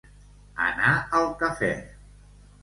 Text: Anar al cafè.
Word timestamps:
Anar 0.67 0.93
al 1.19 1.29
cafè. 1.43 1.71